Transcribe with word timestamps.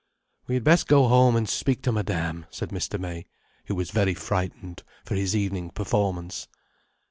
"We 0.47 0.55
had 0.55 0.63
best 0.63 0.87
go 0.87 1.07
home 1.07 1.35
and 1.35 1.47
speak 1.47 1.83
to 1.83 1.91
Madame," 1.91 2.47
said 2.49 2.69
Mr. 2.69 2.99
May, 2.99 3.27
who 3.67 3.75
was 3.75 3.91
very 3.91 4.15
frightened 4.15 4.81
for 5.05 5.13
his 5.13 5.35
evening 5.35 5.69
performance. 5.69 6.47